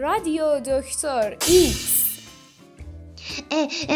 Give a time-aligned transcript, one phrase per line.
[0.00, 2.00] رادیو دکتر ایکس.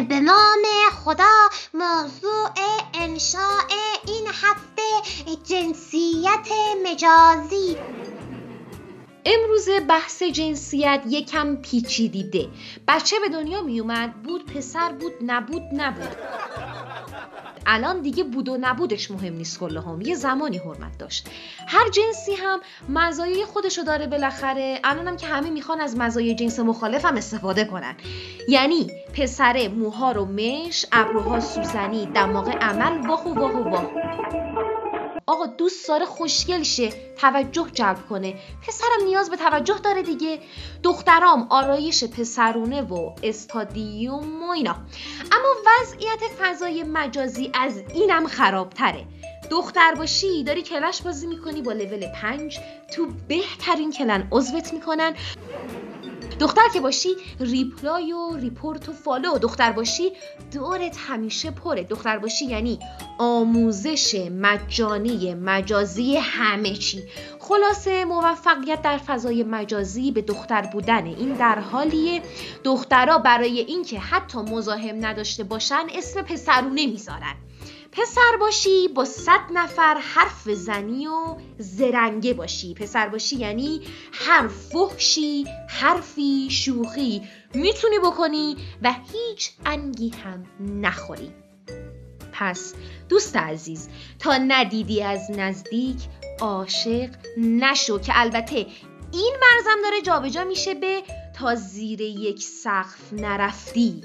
[0.08, 0.62] به نام
[1.04, 2.48] خدا موضوع
[2.94, 3.60] انشاء
[4.06, 4.82] این هفته
[5.44, 6.48] جنسیت
[6.86, 7.76] مجازی.
[9.24, 12.48] امروز بحث جنسیت یکم پیچیده.
[12.88, 16.16] بچه به دنیا میومد بود پسر بود نبود نبود.
[17.66, 21.28] الان دیگه بود و نبودش مهم نیست کل هم یه زمانی حرمت داشت.
[21.66, 24.80] هر جنسی هم مزایای خودشو داره بالاخره.
[24.84, 27.94] الانم که همه می‌خوان از مزایای جنس مخالف هم استفاده کنن.
[28.48, 33.84] یعنی پسر موها رو مش ابروها سوزنی دماغ عمل واخ و واخ و واخ
[35.26, 38.34] آقا دوست داره خوشگل شه توجه جلب کنه.
[38.66, 40.38] پسرم نیاز به توجه داره دیگه.
[40.82, 44.76] دخترام آرایش پسرونه و استادیوم و اینا.
[45.32, 49.04] اما وضعیت فضای مجازی از اینم خرابتره.
[49.50, 52.58] دختر باشی داری Clash بازی می‌کنی با لول پنج.
[52.96, 55.14] تو بهترین clan عضوت می‌کنن.
[56.40, 57.08] دختر که باشی
[57.40, 60.12] reply و report و follow دختر باشی
[60.52, 61.82] دورت همیشه پره.
[61.82, 62.78] دختر باشی یعنی
[63.18, 67.02] آموزش مجانی مجازی همه چی.
[67.40, 72.22] خلاصه موفقیت در فضای مجازی به دختر بودن این در حالیه
[72.64, 77.34] دخترها برای اینکه حتی مزاحم نداشته باشن اسم پسرونه می‌ذارن
[77.96, 82.74] پسر باشی با صد نفر حرف زنی و زرنگه باشی.
[82.74, 83.80] پسر باشی یعنی
[84.12, 87.22] هر فحشی حرفی شوخی
[87.54, 91.32] می‌تونی بکنی و هیچ انگی هم نخوری.
[92.32, 92.74] پس
[93.08, 95.98] دوست عزیز تا ندیدی از نزدیک
[96.40, 98.66] عاشق نشو که البته
[99.12, 101.02] این مرزم داره جابجا میشه به
[101.38, 104.02] تا زیر یک سقف نرفتی.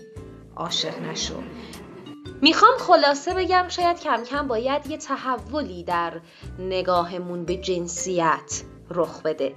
[0.56, 1.44] عاشق نشو.
[2.42, 6.22] می‌خوام خلاصه بگم شاید کم کم باید یه تحولی در
[6.59, 9.56] نگاهمون به جنسیت رخ بده.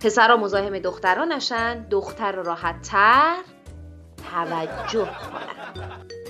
[0.00, 3.36] پسرها مزاحم دخترها نشن دختر راحت تر
[4.30, 6.21] توجه کنن.